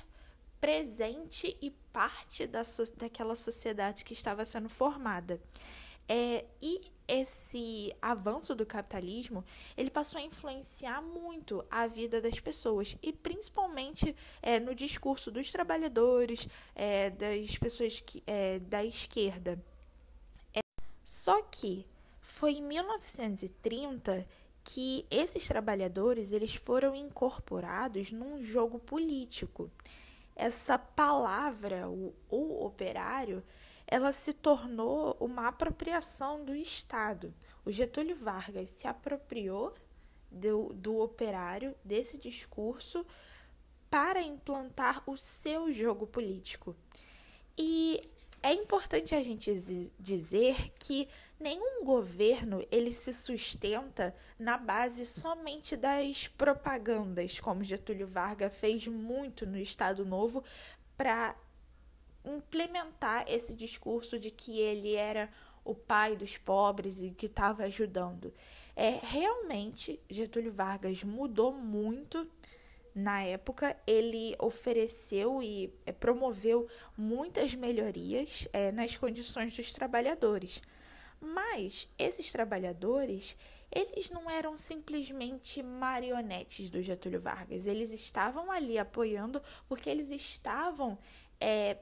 presente 0.60 1.56
e 1.62 1.70
parte 1.92 2.46
da 2.46 2.64
so 2.64 2.84
daquela 2.96 3.34
sociedade 3.34 4.04
que 4.04 4.12
estava 4.12 4.44
sendo 4.44 4.68
formada. 4.68 5.40
É, 6.08 6.44
e 6.60 6.90
esse 7.06 7.94
avanço 8.00 8.54
do 8.54 8.66
capitalismo, 8.66 9.44
ele 9.76 9.90
passou 9.90 10.18
a 10.18 10.22
influenciar 10.22 11.00
muito 11.02 11.64
a 11.70 11.86
vida 11.86 12.20
das 12.20 12.38
pessoas 12.40 12.96
e 13.02 13.12
principalmente 13.12 14.14
é, 14.42 14.60
no 14.60 14.74
discurso 14.74 15.30
dos 15.30 15.50
trabalhadores, 15.50 16.48
é, 16.74 17.10
das 17.10 17.56
pessoas 17.56 18.00
que, 18.00 18.22
é, 18.26 18.58
da 18.58 18.84
esquerda. 18.84 19.62
É, 20.54 20.60
só 21.04 21.40
que 21.42 21.86
foi 22.20 22.52
em 22.52 22.62
1930 22.62 24.26
que 24.64 25.06
esses 25.10 25.46
trabalhadores 25.46 26.32
eles 26.32 26.54
foram 26.54 26.94
incorporados 26.94 28.12
num 28.12 28.42
jogo 28.42 28.78
político. 28.78 29.70
Essa 30.36 30.78
palavra, 30.78 31.88
o, 31.88 32.14
o 32.30 32.64
operário, 32.64 33.42
ela 33.86 34.12
se 34.12 34.32
tornou 34.32 35.16
uma 35.18 35.48
apropriação 35.48 36.44
do 36.44 36.54
Estado. 36.54 37.34
O 37.64 37.72
Getúlio 37.72 38.16
Vargas 38.16 38.68
se 38.68 38.86
apropriou 38.86 39.74
do, 40.30 40.72
do 40.74 40.98
operário, 40.98 41.74
desse 41.82 42.18
discurso, 42.18 43.04
para 43.90 44.20
implantar 44.22 45.02
o 45.06 45.16
seu 45.16 45.72
jogo 45.72 46.06
político. 46.06 46.76
E 47.56 48.00
é 48.42 48.52
importante 48.52 49.14
a 49.14 49.22
gente 49.22 49.52
dizer 49.98 50.72
que 50.78 51.08
nenhum 51.38 51.84
governo 51.84 52.66
ele 52.70 52.92
se 52.92 53.12
sustenta 53.12 54.14
na 54.38 54.56
base 54.56 55.06
somente 55.06 55.76
das 55.76 56.28
propagandas, 56.28 57.40
como 57.40 57.64
Getúlio 57.64 58.06
Vargas 58.06 58.54
fez 58.54 58.86
muito 58.86 59.46
no 59.46 59.58
Estado 59.58 60.04
Novo 60.04 60.42
para 60.96 61.36
implementar 62.24 63.24
esse 63.28 63.54
discurso 63.54 64.18
de 64.18 64.30
que 64.30 64.58
ele 64.58 64.94
era 64.94 65.30
o 65.64 65.74
pai 65.74 66.16
dos 66.16 66.36
pobres 66.36 67.00
e 67.00 67.10
que 67.10 67.26
estava 67.26 67.64
ajudando. 67.64 68.32
É, 68.74 69.00
realmente, 69.02 70.00
Getúlio 70.08 70.52
Vargas 70.52 71.02
mudou 71.02 71.52
muito 71.52 72.28
na 72.94 73.22
época. 73.22 73.76
Ele 73.86 74.34
ofereceu 74.38 75.42
e 75.42 75.72
é, 75.84 75.92
promoveu 75.92 76.68
muitas 76.96 77.54
melhorias 77.54 78.48
é, 78.52 78.72
nas 78.72 78.96
condições 78.96 79.54
dos 79.56 79.72
trabalhadores. 79.72 80.62
Mas 81.20 81.88
esses 81.98 82.30
trabalhadores, 82.30 83.36
eles 83.70 84.10
não 84.10 84.30
eram 84.30 84.56
simplesmente 84.56 85.62
marionetes 85.62 86.70
do 86.70 86.82
Getúlio 86.82 87.20
Vargas. 87.20 87.66
Eles 87.66 87.90
estavam 87.90 88.50
ali 88.50 88.78
apoiando 88.78 89.42
porque 89.68 89.90
eles 89.90 90.10
estavam 90.10 90.98
é, 91.40 91.78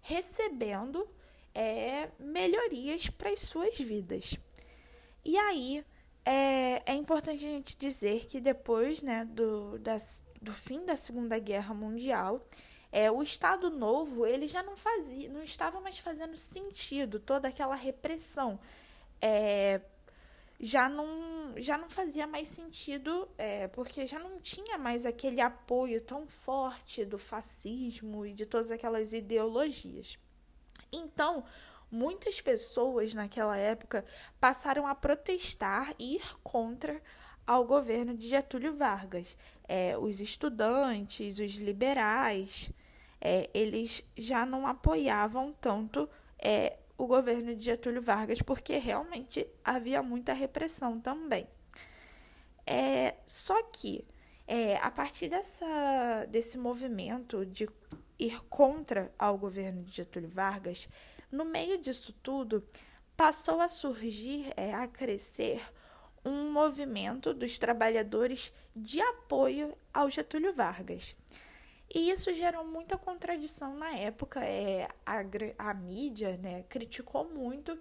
recebendo 0.00 1.08
é, 1.54 2.10
melhorias 2.18 3.08
para 3.08 3.30
as 3.30 3.40
suas 3.40 3.78
vidas. 3.78 4.36
E 5.24 5.36
aí 5.38 5.84
é, 6.24 6.82
é 6.86 6.94
importante 6.94 7.44
a 7.44 7.50
gente 7.50 7.76
dizer 7.76 8.26
que 8.26 8.40
depois 8.40 9.02
né, 9.02 9.24
do, 9.24 9.78
do 10.40 10.52
fim 10.52 10.84
da 10.84 10.96
Segunda 10.96 11.38
Guerra 11.38 11.74
Mundial, 11.74 12.46
é, 12.92 13.10
o 13.10 13.22
Estado 13.22 13.70
Novo 13.70 14.26
ele 14.26 14.46
já 14.46 14.62
não 14.62 14.76
fazia, 14.76 15.30
não 15.30 15.42
estava 15.42 15.80
mais 15.80 15.98
fazendo 15.98 16.36
sentido 16.36 17.18
toda 17.18 17.48
aquela 17.48 17.74
repressão. 17.74 18.60
É, 19.20 19.80
já 20.60 20.88
não, 20.88 21.54
já 21.56 21.78
não 21.78 21.88
fazia 21.90 22.26
mais 22.26 22.48
sentido, 22.48 23.28
é, 23.38 23.66
porque 23.68 24.06
já 24.06 24.18
não 24.18 24.40
tinha 24.40 24.76
mais 24.76 25.06
aquele 25.06 25.40
apoio 25.40 26.00
tão 26.02 26.26
forte 26.28 27.04
do 27.04 27.18
fascismo 27.18 28.26
e 28.26 28.34
de 28.34 28.44
todas 28.44 28.70
aquelas 28.70 29.12
ideologias. 29.14 30.18
Então, 30.92 31.44
muitas 31.90 32.40
pessoas 32.40 33.14
naquela 33.14 33.56
época 33.56 34.04
passaram 34.38 34.86
a 34.86 34.94
protestar 34.94 35.94
e 35.98 36.16
ir 36.16 36.36
contra 36.42 37.02
ao 37.46 37.64
governo 37.64 38.16
de 38.16 38.28
Getúlio 38.28 38.76
Vargas. 38.76 39.36
É, 39.66 39.96
os 39.98 40.20
estudantes, 40.20 41.38
os 41.38 41.54
liberais, 41.56 42.70
é, 43.24 43.48
eles 43.54 44.04
já 44.16 44.44
não 44.44 44.66
apoiavam 44.66 45.52
tanto 45.52 46.10
é, 46.36 46.76
o 46.98 47.06
governo 47.06 47.54
de 47.54 47.64
Getúlio 47.64 48.02
Vargas, 48.02 48.42
porque 48.42 48.78
realmente 48.78 49.46
havia 49.64 50.02
muita 50.02 50.32
repressão 50.32 51.00
também. 51.00 51.46
É, 52.66 53.14
só 53.24 53.62
que, 53.62 54.04
é, 54.44 54.76
a 54.78 54.90
partir 54.90 55.28
dessa, 55.28 56.26
desse 56.28 56.58
movimento 56.58 57.46
de 57.46 57.68
ir 58.18 58.42
contra 58.50 59.14
ao 59.16 59.38
governo 59.38 59.84
de 59.84 59.92
Getúlio 59.92 60.28
Vargas, 60.28 60.88
no 61.30 61.44
meio 61.44 61.78
disso 61.78 62.12
tudo, 62.24 62.64
passou 63.16 63.60
a 63.60 63.68
surgir, 63.68 64.52
é, 64.56 64.74
a 64.74 64.88
crescer, 64.88 65.62
um 66.24 66.50
movimento 66.50 67.32
dos 67.32 67.56
trabalhadores 67.56 68.52
de 68.74 69.00
apoio 69.00 69.76
ao 69.94 70.10
Getúlio 70.10 70.52
Vargas. 70.52 71.14
E 71.94 72.10
isso 72.10 72.32
gerou 72.32 72.64
muita 72.64 72.96
contradição 72.96 73.76
na 73.76 73.90
época. 73.96 74.42
É, 74.44 74.88
a, 75.04 75.22
a 75.58 75.74
mídia 75.74 76.38
né, 76.38 76.62
criticou 76.68 77.28
muito 77.28 77.78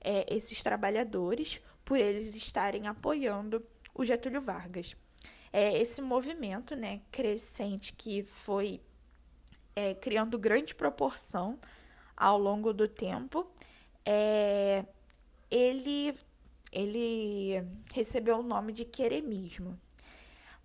é, 0.00 0.26
esses 0.34 0.62
trabalhadores 0.62 1.60
por 1.82 1.98
eles 1.98 2.34
estarem 2.34 2.86
apoiando 2.86 3.64
o 3.94 4.04
Getúlio 4.04 4.40
Vargas. 4.40 4.94
É, 5.50 5.78
esse 5.80 6.02
movimento 6.02 6.76
né, 6.76 7.00
crescente 7.10 7.92
que 7.94 8.22
foi 8.24 8.82
é, 9.74 9.94
criando 9.94 10.38
grande 10.38 10.74
proporção 10.74 11.58
ao 12.16 12.38
longo 12.38 12.72
do 12.72 12.86
tempo, 12.86 13.46
é, 14.04 14.84
ele, 15.50 16.14
ele 16.70 17.64
recebeu 17.92 18.38
o 18.38 18.42
nome 18.42 18.72
de 18.72 18.84
queremismo. 18.84 19.78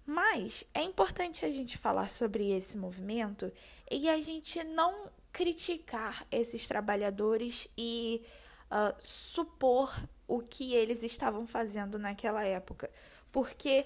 Mas 0.09 0.65
é 0.73 0.81
importante 0.81 1.45
a 1.45 1.51
gente 1.51 1.77
falar 1.77 2.09
sobre 2.09 2.49
esse 2.49 2.75
movimento 2.75 3.53
e 3.91 4.09
a 4.09 4.19
gente 4.19 4.63
não 4.63 5.07
criticar 5.31 6.25
esses 6.31 6.67
trabalhadores 6.67 7.67
e 7.77 8.25
uh, 8.71 8.95
supor 8.97 9.95
o 10.27 10.39
que 10.39 10.73
eles 10.73 11.03
estavam 11.03 11.45
fazendo 11.45 11.99
naquela 11.99 12.43
época. 12.43 12.89
Porque 13.31 13.85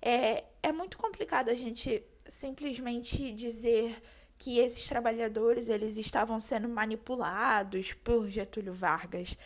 é, 0.00 0.44
é 0.62 0.70
muito 0.70 0.96
complicado 0.96 1.48
a 1.48 1.56
gente 1.56 2.04
simplesmente 2.24 3.32
dizer 3.32 4.00
que 4.38 4.60
esses 4.60 4.86
trabalhadores 4.86 5.68
eles 5.68 5.96
estavam 5.96 6.40
sendo 6.40 6.68
manipulados 6.68 7.92
por 7.92 8.28
Getúlio 8.30 8.72
Vargas. 8.72 9.36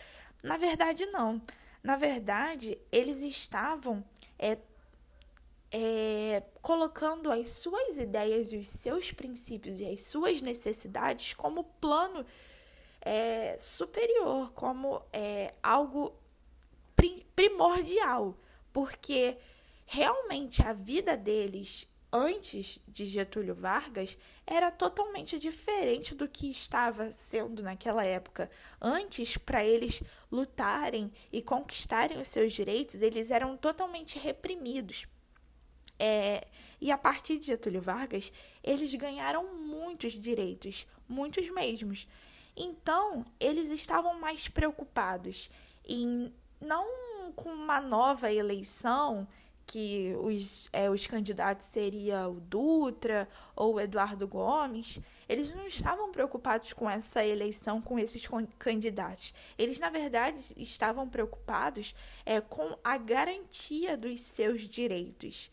Na 0.42 0.58
verdade, 0.58 1.06
não. 1.06 1.40
Na 1.82 1.96
verdade, 1.96 2.76
eles 2.92 3.22
estavam 3.22 4.04
é, 4.38 4.58
é, 5.70 6.42
colocando 6.62 7.30
as 7.30 7.48
suas 7.48 7.98
ideias 7.98 8.52
e 8.52 8.56
os 8.56 8.68
seus 8.68 9.12
princípios 9.12 9.80
e 9.80 9.86
as 9.86 10.00
suas 10.00 10.40
necessidades 10.40 11.34
como 11.34 11.64
plano 11.64 12.24
é, 13.00 13.56
superior, 13.58 14.52
como 14.52 15.02
é, 15.12 15.54
algo 15.62 16.14
primordial, 17.34 18.36
porque 18.72 19.38
realmente 19.86 20.62
a 20.62 20.72
vida 20.72 21.16
deles 21.16 21.88
antes 22.12 22.80
de 22.88 23.04
Getúlio 23.06 23.54
Vargas 23.54 24.16
era 24.46 24.70
totalmente 24.70 25.38
diferente 25.38 26.14
do 26.14 26.26
que 26.26 26.50
estava 26.50 27.12
sendo 27.12 27.62
naquela 27.62 28.04
época. 28.04 28.50
Antes, 28.80 29.36
para 29.36 29.64
eles 29.64 30.02
lutarem 30.32 31.12
e 31.30 31.42
conquistarem 31.42 32.18
os 32.18 32.28
seus 32.28 32.52
direitos, 32.52 33.02
eles 33.02 33.30
eram 33.30 33.56
totalmente 33.56 34.18
reprimidos. 34.18 35.06
É, 35.98 36.46
e 36.80 36.92
a 36.92 36.98
partir 36.98 37.38
de 37.38 37.46
Getúlio 37.46 37.82
Vargas, 37.82 38.32
eles 38.62 38.94
ganharam 38.94 39.54
muitos 39.54 40.12
direitos, 40.12 40.86
muitos 41.08 41.48
mesmos. 41.50 42.06
Então, 42.56 43.24
eles 43.38 43.70
estavam 43.70 44.18
mais 44.18 44.48
preocupados 44.48 45.50
em 45.84 46.32
não 46.60 46.86
com 47.34 47.50
uma 47.50 47.80
nova 47.80 48.32
eleição 48.32 49.26
que 49.68 50.14
os, 50.22 50.68
é, 50.72 50.88
os 50.88 51.06
candidatos 51.06 51.66
seria 51.66 52.26
o 52.26 52.40
Dutra 52.40 53.28
ou 53.54 53.74
o 53.74 53.80
Eduardo 53.80 54.26
Gomes, 54.26 54.98
eles 55.28 55.54
não 55.54 55.66
estavam 55.66 56.10
preocupados 56.10 56.72
com 56.72 56.88
essa 56.88 57.24
eleição, 57.24 57.82
com 57.82 57.98
esses 57.98 58.26
candidatos. 58.58 59.34
Eles, 59.58 59.78
na 59.78 59.90
verdade, 59.90 60.42
estavam 60.56 61.06
preocupados 61.06 61.94
é, 62.24 62.40
com 62.40 62.78
a 62.82 62.96
garantia 62.96 63.94
dos 63.94 64.22
seus 64.22 64.62
direitos. 64.62 65.50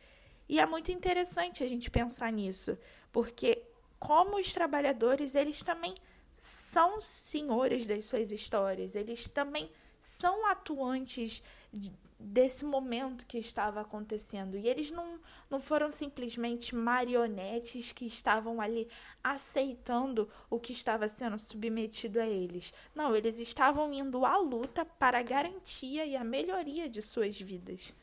E 0.48 0.60
é 0.60 0.66
muito 0.66 0.92
interessante 0.92 1.64
a 1.64 1.68
gente 1.68 1.90
pensar 1.90 2.32
nisso, 2.32 2.78
porque 3.12 3.64
como 4.00 4.38
os 4.38 4.54
trabalhadores, 4.54 5.34
eles 5.36 5.62
também 5.64 5.96
são 6.38 7.02
senhores 7.02 7.88
das 7.88 8.06
suas 8.06 8.32
histórias, 8.32 8.96
eles 8.96 9.28
também 9.28 9.70
são 10.00 10.46
atuantes 10.46 11.42
desse 12.20 12.64
momento 12.64 13.26
que 13.26 13.38
estava 13.38 13.82
acontecendo. 13.82 14.58
E 14.58 14.68
eles 14.68 14.92
não, 14.92 15.20
não 15.50 15.60
foram 15.60 15.92
simplesmente 15.92 16.76
marionetes 16.76 17.92
que 17.92 18.06
estavam 18.06 18.62
ali 18.62 18.88
aceitando 19.24 20.30
o 20.50 20.60
que 20.60 20.72
estava 20.72 21.08
sendo 21.08 21.38
submetido 21.38 22.20
a 22.20 22.28
eles. 22.28 22.74
Não, 22.94 23.16
eles 23.16 23.40
estavam 23.40 23.92
indo 23.92 24.26
à 24.26 24.38
luta 24.38 24.86
para 24.86 25.20
a 25.20 25.24
garantia 25.24 26.06
e 26.06 26.16
a 26.16 26.24
melhoria 26.24 26.88
de 26.88 27.02
suas 27.02 27.40
vidas. 27.40 27.94